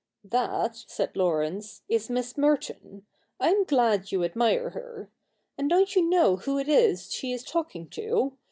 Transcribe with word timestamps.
* 0.19 0.23
That,' 0.23 0.83
said 0.87 1.15
Laurence,' 1.15 1.83
is 1.87 2.09
Miss 2.09 2.35
Merton. 2.35 3.05
I 3.39 3.49
am 3.51 3.65
glad 3.65 4.11
you 4.11 4.23
admire 4.23 4.71
her. 4.71 5.11
And 5.59 5.69
don't 5.69 5.95
you 5.95 6.01
know 6.01 6.37
who 6.37 6.57
it 6.57 6.67
is 6.67 7.13
she 7.13 7.31
is 7.31 7.43
talking 7.43 7.87
to? 7.89 8.35